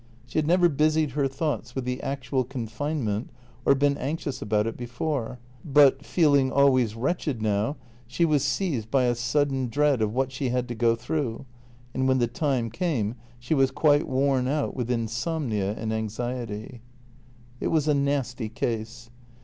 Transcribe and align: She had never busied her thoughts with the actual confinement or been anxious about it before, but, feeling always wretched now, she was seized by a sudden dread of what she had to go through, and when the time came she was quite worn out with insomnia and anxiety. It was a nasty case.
She 0.25 0.39
had 0.39 0.47
never 0.47 0.67
busied 0.67 1.11
her 1.11 1.27
thoughts 1.27 1.75
with 1.75 1.85
the 1.85 2.01
actual 2.01 2.43
confinement 2.43 3.29
or 3.67 3.75
been 3.75 3.99
anxious 3.99 4.41
about 4.41 4.65
it 4.65 4.75
before, 4.75 5.37
but, 5.63 6.03
feeling 6.03 6.51
always 6.51 6.95
wretched 6.95 7.39
now, 7.39 7.77
she 8.07 8.25
was 8.25 8.43
seized 8.43 8.89
by 8.89 9.03
a 9.03 9.13
sudden 9.13 9.67
dread 9.69 10.01
of 10.01 10.11
what 10.11 10.31
she 10.31 10.49
had 10.49 10.67
to 10.69 10.73
go 10.73 10.95
through, 10.95 11.45
and 11.93 12.07
when 12.07 12.17
the 12.17 12.25
time 12.25 12.71
came 12.71 13.13
she 13.37 13.53
was 13.53 13.69
quite 13.69 14.07
worn 14.07 14.47
out 14.47 14.75
with 14.75 14.89
insomnia 14.89 15.75
and 15.75 15.93
anxiety. 15.93 16.81
It 17.59 17.67
was 17.67 17.87
a 17.87 17.93
nasty 17.93 18.49
case. 18.49 19.11